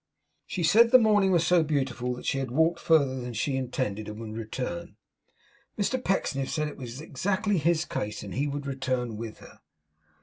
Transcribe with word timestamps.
She 0.47 0.63
said 0.63 0.89
the 0.89 0.97
morning 0.97 1.31
was 1.31 1.45
so 1.45 1.61
beautiful 1.63 2.15
that 2.15 2.25
she 2.25 2.39
had 2.39 2.49
walked 2.49 2.79
further 2.79 3.21
than 3.21 3.33
she 3.33 3.55
intended, 3.55 4.07
and 4.09 4.19
would 4.19 4.35
return. 4.35 4.95
Mr 5.77 6.03
Pecksniff 6.03 6.49
said 6.49 6.67
it 6.67 6.77
was 6.77 7.01
exactly 7.01 7.59
his 7.59 7.85
case, 7.85 8.23
and 8.23 8.33
he 8.33 8.47
would 8.47 8.65
return 8.65 9.15
with 9.15 9.37
her. 9.41 9.59